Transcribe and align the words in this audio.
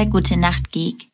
Bei 0.00 0.06
Gute 0.06 0.38
Nacht 0.38 0.72
Geek. 0.72 1.10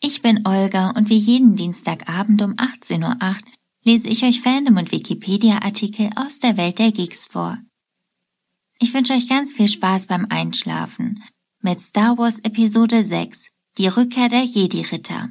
Ich 0.00 0.20
bin 0.20 0.44
Olga 0.44 0.90
und 0.90 1.08
wie 1.08 1.18
jeden 1.18 1.54
Dienstagabend 1.54 2.42
um 2.42 2.54
18.08 2.54 3.04
Uhr 3.04 3.36
lese 3.84 4.08
ich 4.08 4.24
euch 4.24 4.40
Fandom 4.40 4.76
und 4.76 4.90
Wikipedia-Artikel 4.90 6.10
aus 6.16 6.40
der 6.40 6.56
Welt 6.56 6.80
der 6.80 6.90
Geeks 6.90 7.28
vor. 7.28 7.58
Ich 8.80 8.92
wünsche 8.92 9.12
euch 9.12 9.28
ganz 9.28 9.52
viel 9.52 9.68
Spaß 9.68 10.06
beim 10.06 10.26
Einschlafen 10.30 11.22
mit 11.60 11.80
Star 11.80 12.18
Wars 12.18 12.40
Episode 12.40 13.04
6, 13.04 13.52
die 13.78 13.86
Rückkehr 13.86 14.28
der 14.28 14.42
Jedi-Ritter. 14.42 15.28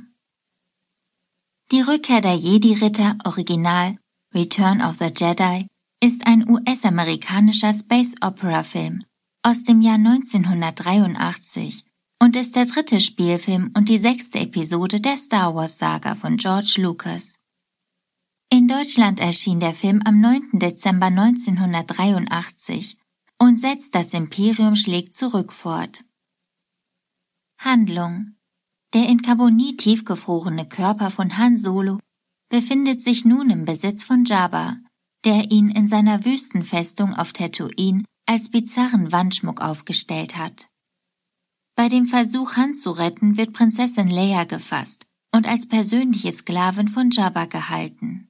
Die 1.74 1.82
Rückkehr 1.82 2.22
der 2.22 2.36
Jedi-Ritter 2.36 3.18
Original 3.26 3.98
Return 4.34 4.82
of 4.82 4.96
the 5.00 5.12
Jedi 5.14 5.68
ist 6.02 6.26
ein 6.26 6.50
US-amerikanischer 6.50 7.74
Space-Opera-Film 7.74 9.04
aus 9.42 9.64
dem 9.64 9.82
Jahr 9.82 9.96
1983 9.96 11.84
und 12.24 12.38
ist 12.38 12.56
der 12.56 12.66
dritte 12.66 13.02
Spielfilm 13.02 13.72
und 13.76 13.90
die 13.90 13.98
sechste 13.98 14.40
Episode 14.40 15.02
der 15.02 15.18
Star 15.18 15.56
Wars 15.56 15.78
Saga 15.78 16.16
von 16.16 16.38
George 16.38 16.76
Lucas. 16.78 17.38
In 18.50 18.70
Deutschland 18.70 19.20
erschien 19.20 19.60
der 19.60 19.74
Film 19.74 20.02
am 20.06 20.22
9. 20.22 20.52
Dezember 20.54 21.08
1983 21.08 22.96
und 23.40 23.60
setzt 23.60 23.94
das 23.94 24.14
Imperium 24.14 24.78
schlägt 24.78 25.14
zurück 25.14 25.52
fort. 25.52 26.06
Handlung 27.60 28.36
Der 28.94 29.10
in 29.10 29.22
Carbonit 29.22 29.80
tiefgefrorene 29.80 30.66
Körper 30.70 31.12
von 31.12 31.38
Han 31.38 31.58
Solo 31.58 32.00
befindet 32.48 33.02
sich 33.02 33.26
nun 33.26 33.50
im 33.50 33.66
Besitz 33.66 34.06
von 34.06 34.24
Jabba, 34.24 34.78
der 35.26 35.52
ihn 35.52 35.70
in 35.70 35.88
seiner 35.88 36.24
Wüstenfestung 36.24 37.14
auf 37.16 37.34
Tatooine 37.34 38.06
als 38.26 38.50
bizarren 38.50 39.12
Wandschmuck 39.12 39.60
aufgestellt 39.60 40.38
hat. 40.38 40.70
Bei 41.76 41.90
dem 41.90 42.06
Versuch, 42.06 42.56
Han 42.56 42.76
zu 42.76 42.92
retten, 42.92 43.36
wird 43.38 43.54
Prinzessin 43.54 44.10
Leia 44.10 44.44
gefasst 44.44 45.06
und 45.34 45.48
als 45.48 45.68
persönliche 45.68 46.32
Sklavin 46.32 46.88
von 46.88 47.10
Jabba 47.10 47.46
gehalten. 47.46 48.30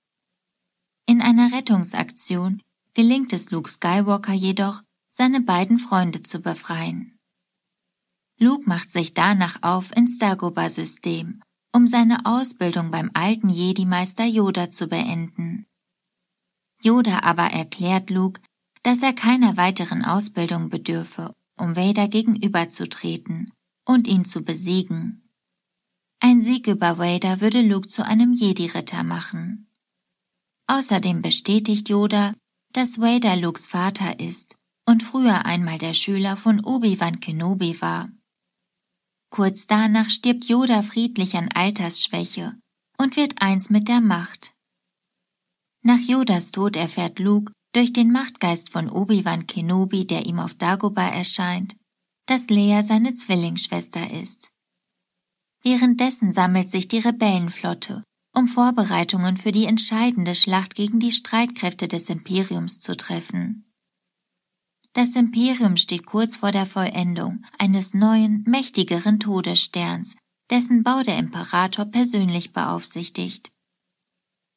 In 1.06 1.22
einer 1.22 1.52
Rettungsaktion 1.52 2.62
gelingt 2.94 3.34
es 3.34 3.52
Luke 3.52 3.70
Skywalker 3.70 4.34
jedoch, 4.34 4.82
seine 5.10 5.42
beiden 5.42 5.78
Freunde 5.78 6.24
zu 6.24 6.40
befreien. 6.40 7.18
Luke 8.40 8.68
macht 8.68 8.92
sich 8.92 9.14
danach 9.14 9.58
auf 9.62 9.96
ins 9.96 10.18
Dagobah-System, 10.18 11.42
um 11.76 11.88
seine 11.88 12.26
Ausbildung 12.26 12.92
beim 12.92 13.12
alten 13.14 13.50
Jedi-Meister 13.50 14.26
Yoda 14.26 14.72
zu 14.72 14.88
beenden. 14.88 15.66
Yoda 16.82 17.20
aber 17.24 17.48
erklärt 17.52 18.10
Luke, 18.10 18.42
dass 18.84 19.04
er 19.04 19.14
keiner 19.14 19.58
weiteren 19.58 20.04
Ausbildung 20.04 20.70
bedürfe 20.70 21.34
um 21.60 21.76
Vader 21.76 22.08
gegenüberzutreten 22.08 23.52
und 23.86 24.08
ihn 24.08 24.26
zu 24.26 24.44
besiegen. 24.44 25.30
Ein 26.20 26.42
Sieg 26.42 26.68
über 26.68 26.98
Vader 26.98 27.42
würde 27.42 27.62
Luke 27.62 27.88
zu 27.88 28.06
einem 28.06 28.34
Jedi-Ritter 28.34 29.04
machen. 29.04 29.68
Außerdem 30.68 31.22
bestätigt 31.22 31.90
Yoda, 31.90 32.34
dass 32.72 33.00
Vader 33.00 33.36
Lukes 33.36 33.68
Vater 33.68 34.20
ist 34.20 34.56
und 34.86 35.04
früher 35.04 35.46
einmal 35.46 35.78
der 35.78 35.94
Schüler 35.94 36.38
von 36.38 36.64
Obi-Wan 36.64 37.20
Kenobi 37.20 37.82
war. 37.82 38.10
Kurz 39.30 39.68
danach 39.68 40.10
stirbt 40.10 40.46
Yoda 40.46 40.84
friedlich 40.84 41.36
an 41.36 41.50
Altersschwäche 41.54 42.58
und 42.98 43.18
wird 43.18 43.42
eins 43.42 43.70
mit 43.70 43.88
der 43.88 44.02
Macht. 44.02 44.54
Nach 45.82 46.00
Yodas 46.00 46.52
Tod 46.52 46.76
erfährt 46.76 47.20
Luke, 47.20 47.52
durch 47.74 47.92
den 47.92 48.12
Machtgeist 48.12 48.72
von 48.72 48.90
Obi-Wan 48.90 49.48
Kenobi, 49.48 50.06
der 50.08 50.26
ihm 50.26 50.40
auf 50.40 50.54
Dagobah 50.54 51.10
erscheint, 51.10 51.76
dass 52.28 52.50
Leia 52.50 52.84
seine 52.84 53.16
Zwillingsschwester 53.16 54.12
ist. 54.12 54.52
Währenddessen 55.64 56.34
sammelt 56.34 56.70
sich 56.70 56.88
die 56.88 57.00
Rebellenflotte, 57.00 58.04
um 58.36 58.48
Vorbereitungen 58.48 59.38
für 59.38 59.52
die 59.52 59.66
entscheidende 59.66 60.36
Schlacht 60.36 60.76
gegen 60.76 61.00
die 61.00 61.12
Streitkräfte 61.12 61.88
des 61.88 62.10
Imperiums 62.10 62.80
zu 62.80 62.96
treffen. 62.96 63.66
Das 64.94 65.16
Imperium 65.16 65.76
steht 65.78 66.06
kurz 66.06 66.36
vor 66.36 66.52
der 66.52 66.68
Vollendung 66.68 67.44
eines 67.58 67.94
neuen, 67.94 68.44
mächtigeren 68.48 69.20
Todessterns, 69.20 70.16
dessen 70.52 70.84
Bau 70.84 71.02
der 71.02 71.18
Imperator 71.18 71.86
persönlich 71.86 72.54
beaufsichtigt. 72.54 73.52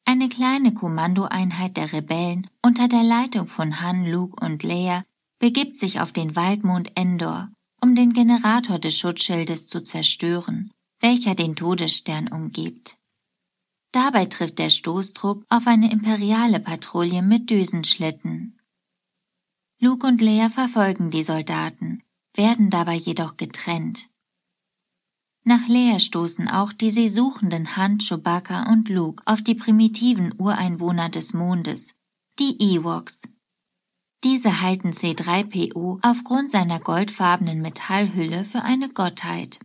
Eine 0.09 0.29
kleine 0.29 0.73
Kommandoeinheit 0.73 1.75
der 1.75 1.91
Rebellen 1.91 2.49
unter 2.61 2.87
der 2.87 3.03
Leitung 3.03 3.45
von 3.45 3.81
Han, 3.81 4.05
Luke 4.05 4.41
und 4.41 4.63
Leia 4.63 5.03
begibt 5.37 5.75
sich 5.75 5.99
auf 5.99 6.13
den 6.13 6.33
Waldmond 6.33 6.93
Endor, 6.95 7.49
um 7.81 7.93
den 7.93 8.13
Generator 8.13 8.79
des 8.79 8.97
Schutzschildes 8.97 9.67
zu 9.67 9.83
zerstören, 9.83 10.71
welcher 11.01 11.35
den 11.35 11.57
Todesstern 11.57 12.29
umgibt. 12.29 12.95
Dabei 13.91 14.27
trifft 14.27 14.59
der 14.59 14.69
Stoßdruck 14.69 15.43
auf 15.49 15.67
eine 15.67 15.91
imperiale 15.91 16.61
Patrouille 16.61 17.21
mit 17.21 17.49
Düsenschlitten. 17.49 18.57
Luke 19.81 20.07
und 20.07 20.21
Leia 20.21 20.49
verfolgen 20.49 21.11
die 21.11 21.23
Soldaten, 21.23 22.01
werden 22.33 22.69
dabei 22.69 22.95
jedoch 22.95 23.35
getrennt. 23.35 24.07
Nach 25.47 25.65
Leia 25.69 25.97
stoßen 25.97 26.49
auch 26.49 26.73
die 26.73 26.89
sie 26.89 27.07
suchenden 27.07 27.77
Han, 27.77 27.99
Chewbacca 27.99 28.69
und 28.69 28.89
Luke 28.89 29.23
auf 29.25 29.41
die 29.41 29.55
primitiven 29.55 30.33
Ureinwohner 30.37 31.07
des 31.07 31.33
Mondes, 31.33 31.95
die 32.37 32.61
Ewoks. 32.61 33.21
Diese 34.25 34.61
halten 34.61 34.91
C3PO 34.91 35.99
aufgrund 36.01 36.51
seiner 36.51 36.81
goldfarbenen 36.81 37.61
Metallhülle 37.61 38.43
für 38.43 38.63
eine 38.63 38.89
Gottheit. 38.89 39.59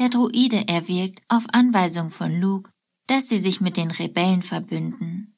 Der 0.00 0.08
Druide 0.08 0.66
erwirkt 0.66 1.22
auf 1.28 1.44
Anweisung 1.52 2.10
von 2.10 2.34
Luke, 2.40 2.72
dass 3.06 3.28
sie 3.28 3.38
sich 3.38 3.60
mit 3.60 3.76
den 3.76 3.92
Rebellen 3.92 4.42
verbünden. 4.42 5.36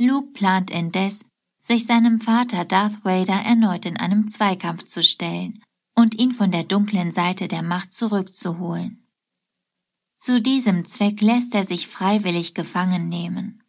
Luke 0.00 0.32
plant 0.32 0.70
indes, 0.70 1.26
sich 1.60 1.84
seinem 1.84 2.18
Vater 2.18 2.64
Darth 2.64 3.04
Vader 3.04 3.42
erneut 3.44 3.84
in 3.84 3.98
einem 3.98 4.26
Zweikampf 4.26 4.86
zu 4.86 5.02
stellen 5.02 5.62
und 5.94 6.18
ihn 6.18 6.32
von 6.32 6.50
der 6.50 6.64
dunklen 6.64 7.12
Seite 7.12 7.48
der 7.48 7.62
Macht 7.62 7.92
zurückzuholen. 7.92 9.06
Zu 10.18 10.40
diesem 10.40 10.84
Zweck 10.84 11.20
lässt 11.20 11.54
er 11.54 11.64
sich 11.64 11.86
freiwillig 11.86 12.54
gefangen 12.54 13.08
nehmen. 13.08 13.62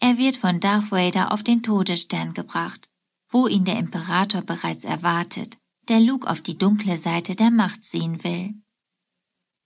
Er 0.00 0.18
wird 0.18 0.36
von 0.36 0.60
Darth 0.60 0.90
Vader 0.90 1.32
auf 1.32 1.42
den 1.42 1.62
Todesstern 1.62 2.34
gebracht, 2.34 2.88
wo 3.28 3.46
ihn 3.46 3.64
der 3.64 3.78
Imperator 3.78 4.42
bereits 4.42 4.84
erwartet, 4.84 5.58
der 5.88 6.00
Luke 6.00 6.28
auf 6.28 6.40
die 6.40 6.58
dunkle 6.58 6.98
Seite 6.98 7.36
der 7.36 7.50
Macht 7.50 7.84
ziehen 7.84 8.22
will. 8.22 8.54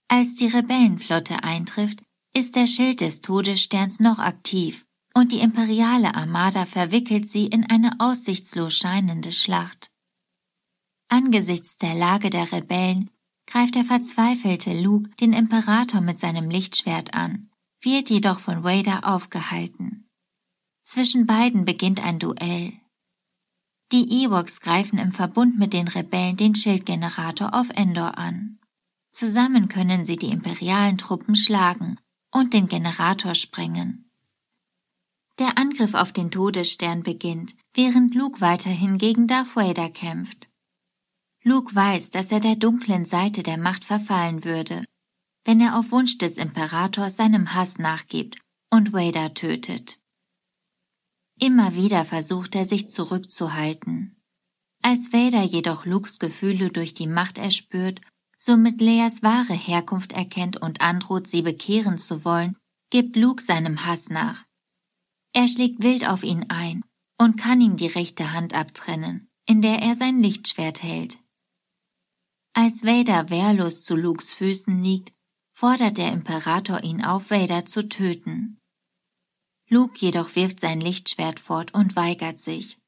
Als 0.07 0.35
die 0.35 0.47
Rebellenflotte 0.47 1.43
eintrifft, 1.43 2.01
ist 2.33 2.55
der 2.55 2.67
Schild 2.67 3.01
des 3.01 3.21
Todessterns 3.21 3.99
noch 3.99 4.19
aktiv 4.19 4.85
und 5.13 5.31
die 5.31 5.39
imperiale 5.39 6.13
Armada 6.13 6.65
verwickelt 6.65 7.27
sie 7.27 7.47
in 7.47 7.63
eine 7.69 7.99
aussichtslos 7.99 8.75
scheinende 8.75 9.31
Schlacht. 9.31 9.89
Angesichts 11.09 11.77
der 11.77 11.95
Lage 11.95 12.29
der 12.29 12.51
Rebellen 12.51 13.09
greift 13.45 13.75
der 13.75 13.85
verzweifelte 13.85 14.79
Luke 14.79 15.09
den 15.21 15.33
Imperator 15.33 16.01
mit 16.01 16.19
seinem 16.19 16.49
Lichtschwert 16.49 17.13
an, 17.13 17.49
wird 17.81 18.09
jedoch 18.09 18.39
von 18.39 18.63
Vader 18.63 19.07
aufgehalten. 19.07 20.09
Zwischen 20.83 21.25
beiden 21.25 21.65
beginnt 21.65 22.03
ein 22.03 22.19
Duell. 22.19 22.73
Die 23.93 24.23
Ewoks 24.23 24.59
greifen 24.59 24.99
im 24.99 25.13
Verbund 25.13 25.57
mit 25.57 25.71
den 25.71 25.87
Rebellen 25.87 26.35
den 26.35 26.55
Schildgenerator 26.55 27.53
auf 27.53 27.69
Endor 27.69 28.17
an. 28.17 28.59
Zusammen 29.11 29.69
können 29.69 30.05
sie 30.05 30.17
die 30.17 30.29
imperialen 30.29 30.97
Truppen 30.97 31.37
schlagen 31.37 31.97
und 32.31 32.53
den 32.53 32.67
Generator 32.67 33.33
sprengen. 33.33 34.11
Der 35.39 35.57
Angriff 35.57 35.93
auf 35.93 36.11
den 36.11 36.31
Todesstern 36.31 37.03
beginnt, 37.03 37.55
während 37.73 38.13
Luke 38.13 38.41
weiterhin 38.41 38.97
gegen 38.97 39.27
Darth 39.27 39.55
Vader 39.55 39.89
kämpft. 39.89 40.46
Luke 41.47 41.73
weiß, 41.73 42.09
dass 42.09 42.33
er 42.33 42.41
der 42.41 42.57
dunklen 42.57 43.05
Seite 43.05 43.41
der 43.41 43.57
Macht 43.57 43.85
verfallen 43.85 44.43
würde, 44.43 44.83
wenn 45.45 45.61
er 45.61 45.79
auf 45.79 45.91
Wunsch 45.91 46.17
des 46.17 46.37
Imperators 46.37 47.15
seinem 47.15 47.53
Hass 47.53 47.79
nachgibt 47.79 48.37
und 48.69 48.91
Vader 48.91 49.33
tötet. 49.33 49.97
Immer 51.39 51.73
wieder 51.73 52.03
versucht 52.03 52.53
er 52.53 52.65
sich 52.65 52.89
zurückzuhalten. 52.89 54.21
Als 54.83 55.13
Vader 55.13 55.41
jedoch 55.41 55.85
Lukes 55.85 56.19
Gefühle 56.19 56.69
durch 56.69 56.93
die 56.93 57.07
Macht 57.07 57.37
erspürt, 57.37 58.01
somit 58.37 58.81
Leas 58.81 59.23
wahre 59.23 59.53
Herkunft 59.53 60.11
erkennt 60.11 60.61
und 60.61 60.81
androht, 60.81 61.27
sie 61.27 61.43
bekehren 61.43 61.97
zu 61.97 62.25
wollen, 62.25 62.57
gibt 62.89 63.15
Luke 63.15 63.41
seinem 63.41 63.85
Hass 63.85 64.09
nach. 64.09 64.43
Er 65.31 65.47
schlägt 65.47 65.81
wild 65.81 66.09
auf 66.09 66.23
ihn 66.23 66.47
ein 66.49 66.83
und 67.17 67.37
kann 67.37 67.61
ihm 67.61 67.77
die 67.77 67.87
rechte 67.87 68.33
Hand 68.33 68.53
abtrennen, 68.53 69.29
in 69.45 69.61
der 69.61 69.81
er 69.81 69.95
sein 69.95 70.21
Lichtschwert 70.21 70.83
hält. 70.83 71.17
Als 72.59 72.83
Vader 72.83 73.29
wehrlos 73.29 73.83
zu 73.83 73.95
Lukes 73.95 74.33
Füßen 74.33 74.81
liegt, 74.81 75.13
fordert 75.53 75.99
der 75.99 76.11
Imperator 76.11 76.83
ihn 76.83 77.05
auf, 77.05 77.29
Vader 77.29 77.67
zu 77.67 77.87
töten. 77.87 78.57
Luke 79.69 79.95
jedoch 79.99 80.35
wirft 80.35 80.59
sein 80.59 80.81
Lichtschwert 80.81 81.39
fort 81.39 81.75
und 81.75 81.95
weigert 81.95 82.39
sich. 82.39 82.79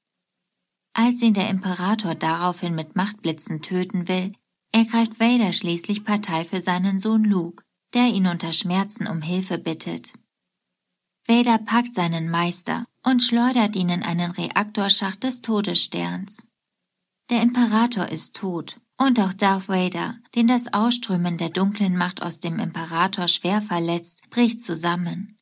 Als 0.94 1.22
ihn 1.22 1.36
der 1.36 1.52
Imperator 1.52 2.16
daraufhin 2.16 2.74
mit 2.74 2.96
Machtblitzen 2.96 3.62
töten 3.62 4.08
will, 4.08 4.34
ergreift 4.72 5.20
Vader 5.20 5.54
schließlich 5.54 6.04
Partei 6.04 6.46
für 6.46 6.64
seinen 6.64 7.00
Sohn 7.00 7.24
Luke, 7.24 7.64
der 7.94 8.08
ihn 8.08 8.26
unter 8.26 8.54
Schmerzen 8.54 9.08
um 9.08 9.22
Hilfe 9.22 9.60
bittet. 9.60 10.14
Vader 11.28 11.60
packt 11.60 11.94
seinen 11.94 12.32
Meister 12.32 12.88
und 13.04 13.22
schleudert 13.22 13.76
ihn 13.76 13.90
in 13.90 14.02
einen 14.02 14.32
Reaktorschacht 14.32 15.24
des 15.24 15.42
Todessterns. 15.42 16.48
Der 17.30 17.44
Imperator 17.44 18.08
ist 18.08 18.36
tot 18.36 18.82
und 19.00 19.20
auch 19.20 19.34
Darth 19.34 19.70
Vader, 19.70 20.18
den 20.36 20.48
das 20.48 20.74
Ausströmen 20.74 21.38
der 21.38 21.50
dunklen 21.50 21.98
Macht 21.98 22.22
aus 22.22 22.40
dem 22.40 22.60
Imperator 22.60 23.28
schwer 23.28 23.62
verletzt, 23.62 24.30
bricht 24.30 24.62
zusammen. 24.62 25.38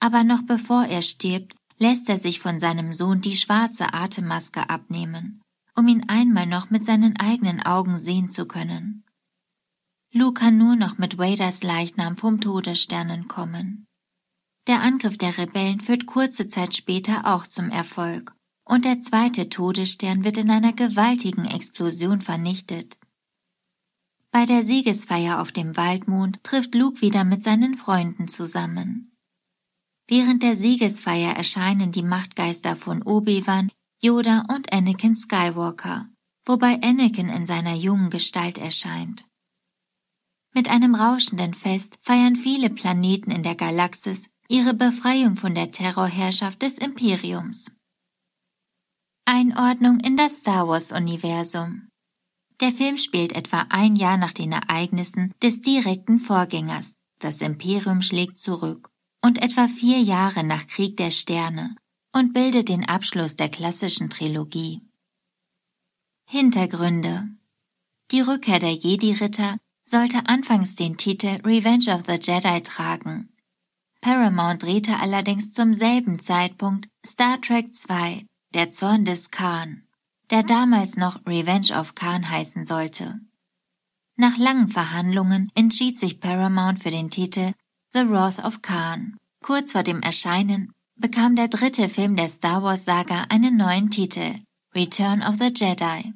Aber 0.00 0.24
noch 0.24 0.42
bevor 0.42 0.84
er 0.84 1.02
stirbt, 1.02 1.54
lässt 1.78 2.08
er 2.08 2.16
sich 2.18 2.40
von 2.40 2.58
seinem 2.58 2.92
Sohn 2.94 3.20
die 3.20 3.36
schwarze 3.36 3.92
Atemmaske 3.92 4.70
abnehmen, 4.70 5.42
um 5.76 5.86
ihn 5.88 6.08
einmal 6.08 6.46
noch 6.46 6.70
mit 6.70 6.84
seinen 6.84 7.18
eigenen 7.18 7.62
Augen 7.62 7.98
sehen 7.98 8.28
zu 8.28 8.46
können. 8.46 9.04
Luke 10.12 10.40
kann 10.40 10.56
nur 10.56 10.74
noch 10.74 10.96
mit 10.96 11.18
Vaders 11.18 11.62
Leichnam 11.62 12.16
vom 12.16 12.40
Todessternen 12.40 13.28
kommen. 13.28 13.84
Der 14.66 14.80
Angriff 14.80 15.18
der 15.18 15.36
Rebellen 15.36 15.80
führt 15.80 16.06
kurze 16.06 16.48
Zeit 16.48 16.74
später 16.74 17.26
auch 17.26 17.46
zum 17.46 17.68
Erfolg, 17.68 18.34
und 18.66 18.84
der 18.84 19.00
zweite 19.00 19.48
Todesstern 19.48 20.24
wird 20.24 20.36
in 20.36 20.50
einer 20.50 20.72
gewaltigen 20.72 21.46
Explosion 21.46 22.20
vernichtet. 22.20 22.98
Bei 24.32 24.44
der 24.44 24.64
Siegesfeier 24.64 25.40
auf 25.40 25.52
dem 25.52 25.76
Waldmond 25.76 26.42
trifft 26.42 26.74
Luke 26.74 27.00
wieder 27.00 27.24
mit 27.24 27.42
seinen 27.42 27.76
Freunden 27.76 28.28
zusammen. 28.28 29.16
Während 30.08 30.42
der 30.42 30.56
Siegesfeier 30.56 31.34
erscheinen 31.36 31.92
die 31.92 32.02
Machtgeister 32.02 32.76
von 32.76 33.02
Obi-Wan, 33.02 33.72
Yoda 34.02 34.44
und 34.54 34.72
Anakin 34.72 35.16
Skywalker, 35.16 36.08
wobei 36.44 36.80
Anakin 36.82 37.28
in 37.28 37.46
seiner 37.46 37.74
jungen 37.74 38.10
Gestalt 38.10 38.58
erscheint. 38.58 39.24
Mit 40.52 40.68
einem 40.68 40.94
rauschenden 40.94 41.54
Fest 41.54 41.98
feiern 42.02 42.36
viele 42.36 42.70
Planeten 42.70 43.30
in 43.30 43.42
der 43.42 43.54
Galaxis 43.54 44.28
ihre 44.48 44.74
Befreiung 44.74 45.36
von 45.36 45.54
der 45.54 45.70
Terrorherrschaft 45.70 46.62
des 46.62 46.78
Imperiums. 46.78 47.75
Einordnung 49.28 49.98
in 49.98 50.16
das 50.16 50.36
Star 50.36 50.68
Wars-Universum 50.68 51.88
Der 52.60 52.70
Film 52.70 52.96
spielt 52.96 53.32
etwa 53.32 53.66
ein 53.70 53.96
Jahr 53.96 54.16
nach 54.16 54.32
den 54.32 54.52
Ereignissen 54.52 55.34
des 55.42 55.60
direkten 55.60 56.20
Vorgängers. 56.20 56.94
Das 57.18 57.40
Imperium 57.40 58.02
schlägt 58.02 58.36
zurück 58.36 58.88
und 59.24 59.42
etwa 59.42 59.66
vier 59.66 59.98
Jahre 59.98 60.44
nach 60.44 60.68
Krieg 60.68 60.96
der 60.96 61.10
Sterne 61.10 61.74
und 62.14 62.34
bildet 62.34 62.68
den 62.68 62.88
Abschluss 62.88 63.34
der 63.34 63.48
klassischen 63.48 64.10
Trilogie. 64.10 64.80
Hintergründe 66.28 67.28
Die 68.12 68.20
Rückkehr 68.20 68.60
der 68.60 68.74
Jedi-Ritter 68.74 69.58
sollte 69.84 70.28
anfangs 70.28 70.76
den 70.76 70.98
Titel 70.98 71.40
Revenge 71.44 71.92
of 71.92 72.04
the 72.06 72.20
Jedi 72.20 72.60
tragen. 72.62 73.34
Paramount 74.00 74.62
drehte 74.62 75.00
allerdings 75.00 75.50
zum 75.50 75.74
selben 75.74 76.20
Zeitpunkt 76.20 76.88
Star 77.04 77.40
Trek 77.40 77.70
II, 77.88 78.24
der 78.56 78.70
Zorn 78.70 79.04
des 79.04 79.30
Khan, 79.30 79.82
der 80.30 80.42
damals 80.42 80.96
noch 80.96 81.26
Revenge 81.26 81.78
of 81.78 81.94
Khan 81.94 82.30
heißen 82.30 82.64
sollte. 82.64 83.20
Nach 84.16 84.38
langen 84.38 84.68
Verhandlungen 84.68 85.52
entschied 85.54 85.98
sich 85.98 86.20
Paramount 86.20 86.82
für 86.82 86.90
den 86.90 87.10
Titel 87.10 87.52
The 87.92 88.08
Wrath 88.08 88.42
of 88.42 88.62
Khan. 88.62 89.18
Kurz 89.44 89.72
vor 89.72 89.82
dem 89.82 90.00
Erscheinen 90.00 90.72
bekam 90.94 91.36
der 91.36 91.48
dritte 91.48 91.90
Film 91.90 92.16
der 92.16 92.30
Star 92.30 92.62
Wars 92.62 92.86
Saga 92.86 93.24
einen 93.28 93.58
neuen 93.58 93.90
Titel, 93.90 94.40
Return 94.74 95.22
of 95.22 95.36
the 95.38 95.52
Jedi. 95.54 96.14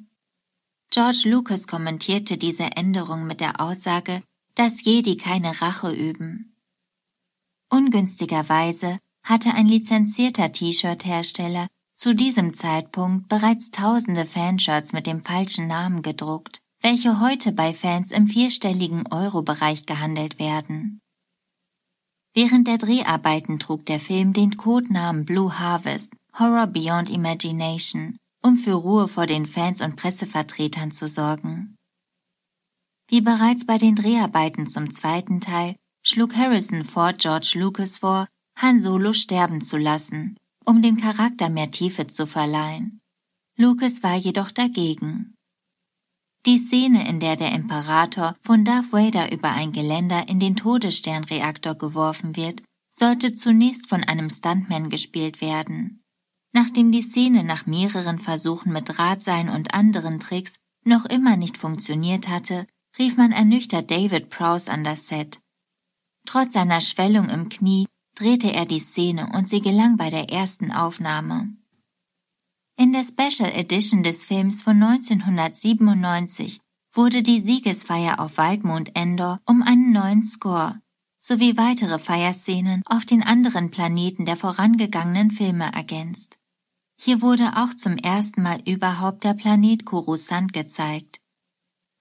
George 0.89 1.25
Lucas 1.25 1.67
kommentierte 1.67 2.39
diese 2.39 2.75
Änderung 2.75 3.27
mit 3.27 3.39
der 3.39 3.61
Aussage, 3.61 4.23
dass 4.55 4.83
Jedi 4.83 5.15
keine 5.15 5.61
Rache 5.61 5.91
üben. 5.91 6.55
Ungünstigerweise 7.69 8.97
hatte 9.23 9.53
ein 9.53 9.67
lizenzierter 9.67 10.51
T-Shirt-Hersteller 10.51 11.67
zu 12.01 12.15
diesem 12.15 12.55
Zeitpunkt 12.55 13.29
bereits 13.29 13.69
tausende 13.69 14.25
Fanshirts 14.25 14.91
mit 14.91 15.05
dem 15.05 15.21
falschen 15.21 15.67
Namen 15.67 16.01
gedruckt, 16.01 16.59
welche 16.81 17.19
heute 17.19 17.51
bei 17.51 17.75
Fans 17.75 18.09
im 18.09 18.25
vierstelligen 18.25 19.05
Euro-Bereich 19.11 19.85
gehandelt 19.85 20.39
werden. 20.39 20.99
Während 22.33 22.67
der 22.67 22.79
Dreharbeiten 22.79 23.59
trug 23.59 23.85
der 23.85 23.99
Film 23.99 24.33
den 24.33 24.57
Codenamen 24.57 25.25
Blue 25.25 25.59
Harvest 25.59 26.15
Horror 26.39 26.65
Beyond 26.65 27.11
Imagination, 27.11 28.17
um 28.41 28.57
für 28.57 28.73
Ruhe 28.73 29.07
vor 29.07 29.27
den 29.27 29.45
Fans 29.45 29.79
und 29.79 29.95
Pressevertretern 29.95 30.89
zu 30.89 31.07
sorgen. 31.07 31.75
Wie 33.09 33.21
bereits 33.21 33.67
bei 33.67 33.77
den 33.77 33.93
Dreharbeiten 33.93 34.65
zum 34.65 34.89
zweiten 34.89 35.39
Teil 35.39 35.75
schlug 36.01 36.35
Harrison 36.35 36.83
Ford 36.83 37.19
George 37.19 37.53
Lucas 37.57 37.99
vor, 37.99 38.27
Han 38.57 38.81
Solo 38.81 39.13
sterben 39.13 39.61
zu 39.61 39.77
lassen, 39.77 40.39
um 40.65 40.81
dem 40.81 40.97
Charakter 40.97 41.49
mehr 41.49 41.71
Tiefe 41.71 42.07
zu 42.07 42.27
verleihen. 42.27 43.01
Lucas 43.57 44.03
war 44.03 44.15
jedoch 44.15 44.51
dagegen. 44.51 45.35
Die 46.45 46.57
Szene, 46.57 47.07
in 47.07 47.19
der 47.19 47.35
der 47.35 47.51
Imperator 47.51 48.35
von 48.41 48.65
Darth 48.65 48.91
Vader 48.91 49.31
über 49.31 49.51
ein 49.51 49.71
Geländer 49.71 50.27
in 50.27 50.39
den 50.39 50.55
Todessternreaktor 50.55 51.75
geworfen 51.75 52.35
wird, 52.35 52.63
sollte 52.91 53.35
zunächst 53.35 53.87
von 53.87 54.03
einem 54.03 54.29
Stuntman 54.29 54.89
gespielt 54.89 55.41
werden. 55.41 56.01
Nachdem 56.51 56.91
die 56.91 57.03
Szene 57.03 57.43
nach 57.43 57.65
mehreren 57.65 58.19
Versuchen 58.19 58.73
mit 58.73 58.89
Drahtseilen 58.89 59.49
und 59.49 59.73
anderen 59.73 60.19
Tricks 60.19 60.55
noch 60.83 61.05
immer 61.05 61.37
nicht 61.37 61.57
funktioniert 61.57 62.27
hatte, 62.27 62.65
rief 62.97 63.17
man 63.17 63.31
ernüchtert 63.31 63.89
David 63.89 64.29
Prowse 64.29 64.71
an 64.71 64.83
das 64.83 65.07
Set. 65.07 65.39
Trotz 66.25 66.53
seiner 66.53 66.81
Schwellung 66.81 67.29
im 67.29 67.49
Knie 67.49 67.87
drehte 68.15 68.51
er 68.51 68.65
die 68.65 68.79
Szene 68.79 69.29
und 69.33 69.47
sie 69.47 69.61
gelang 69.61 69.97
bei 69.97 70.09
der 70.09 70.29
ersten 70.29 70.71
Aufnahme. 70.71 71.49
In 72.77 72.93
der 72.93 73.03
Special 73.03 73.51
Edition 73.51 74.03
des 74.03 74.25
Films 74.25 74.63
von 74.63 74.81
1997 74.81 76.59
wurde 76.93 77.23
die 77.23 77.39
Siegesfeier 77.39 78.19
auf 78.19 78.37
Waldmond 78.37 78.95
Endor 78.95 79.39
um 79.45 79.61
einen 79.61 79.91
neuen 79.91 80.23
Score 80.23 80.81
sowie 81.23 81.55
weitere 81.55 81.99
Feierszenen 81.99 82.81
auf 82.85 83.05
den 83.05 83.21
anderen 83.21 83.69
Planeten 83.69 84.25
der 84.25 84.37
vorangegangenen 84.37 85.29
Filme 85.29 85.71
ergänzt. 85.71 86.39
Hier 86.99 87.21
wurde 87.21 87.57
auch 87.57 87.73
zum 87.75 87.97
ersten 87.97 88.41
Mal 88.41 88.61
überhaupt 88.65 89.23
der 89.23 89.35
Planet 89.35 89.85
Coruscant 89.85 90.51
gezeigt. 90.51 91.19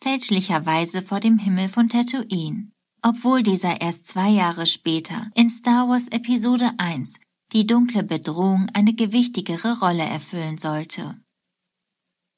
Fälschlicherweise 0.02 1.02
vor 1.02 1.21
dem 1.21 1.38
Himmel 1.38 1.69
von 1.69 1.88
Tatooine, 1.88 2.71
obwohl 3.02 3.42
dieser 3.42 3.80
erst 3.80 4.07
zwei 4.07 4.30
Jahre 4.30 4.66
später 4.66 5.30
in 5.35 5.49
Star 5.49 5.88
Wars 5.88 6.09
Episode 6.09 6.73
1 6.78 7.21
die 7.52 7.66
dunkle 7.66 8.02
Bedrohung 8.02 8.69
eine 8.75 8.95
gewichtigere 8.95 9.78
Rolle 9.80 10.04
erfüllen 10.04 10.59
sollte. 10.59 11.16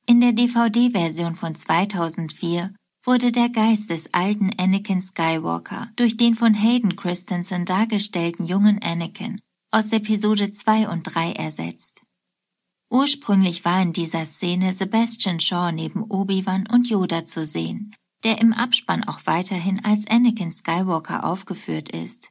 In 0.07 0.21
der 0.21 0.33
DVD-Version 0.33 1.35
von 1.35 1.54
2004 1.54 2.75
wurde 3.04 3.33
der 3.33 3.49
Geist 3.49 3.90
des 3.90 4.12
alten 4.14 4.50
Anakin 4.59 5.00
Skywalker 5.00 5.90
durch 5.97 6.16
den 6.16 6.35
von 6.35 6.54
Hayden 6.54 6.97
Christensen 6.97 7.64
dargestellten 7.64 8.47
jungen 8.47 8.81
Anakin 8.83 9.40
aus 9.71 9.92
Episode 9.92 10.52
2 10.52 10.88
und 10.88 11.02
3 11.02 11.33
ersetzt. 11.33 12.02
Ursprünglich 12.90 13.64
war 13.64 13.81
in 13.81 13.92
dieser 13.92 14.26
Szene 14.26 14.73
Sebastian 14.73 15.40
Shaw 15.40 15.73
neben 15.73 16.02
Obi-Wan 16.02 16.69
und 16.71 16.90
Yoda 16.90 17.25
zu 17.25 17.47
sehen, 17.47 17.95
der 18.25 18.41
im 18.41 18.52
Abspann 18.52 19.05
auch 19.05 19.21
weiterhin 19.25 19.85
als 19.85 20.07
Anakin 20.07 20.52
Skywalker 20.52 21.25
aufgeführt 21.25 21.91
ist. 21.91 22.31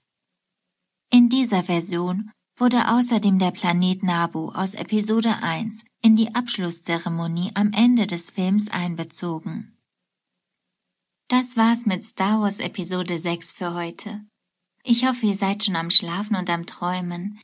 In 1.09 1.29
dieser 1.29 1.63
Version 1.63 2.31
wurde 2.55 2.89
außerdem 2.89 3.39
der 3.39 3.51
Planet 3.51 4.03
Nabu 4.03 4.49
aus 4.49 4.75
Episode 4.75 5.41
1 5.41 5.83
in 6.01 6.15
die 6.15 6.35
Abschlusszeremonie 6.35 7.51
am 7.55 7.71
Ende 7.73 8.07
des 8.07 8.31
Films 8.31 8.69
einbezogen. 8.69 9.77
Das 11.27 11.57
war's 11.57 11.85
mit 11.85 12.03
Star 12.03 12.41
Wars 12.41 12.59
Episode 12.59 13.17
6 13.17 13.53
für 13.53 13.73
heute. 13.73 14.21
Ich 14.83 15.05
hoffe, 15.05 15.27
ihr 15.27 15.35
seid 15.35 15.63
schon 15.63 15.75
am 15.75 15.89
Schlafen 15.89 16.35
und 16.35 16.49
am 16.49 16.65
Träumen. 16.65 17.39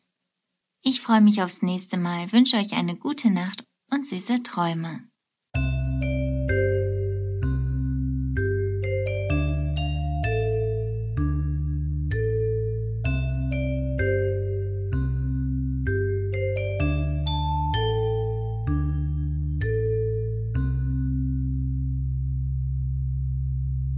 Ich 0.83 1.01
freue 1.01 1.21
mich 1.21 1.41
aufs 1.41 1.61
nächste 1.61 1.97
Mal, 1.97 2.31
wünsche 2.31 2.57
euch 2.57 2.73
eine 2.73 2.95
gute 2.95 3.29
Nacht 3.29 3.63
und 3.91 4.05
süße 4.05 4.43
Träume. 4.43 5.07